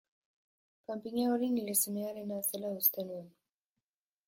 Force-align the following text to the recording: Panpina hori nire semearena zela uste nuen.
Panpina 0.85 1.23
hori 1.33 1.47
nire 1.57 1.75
semearena 1.81 2.37
zela 2.49 2.73
uste 2.79 3.01
nuen. 3.13 3.29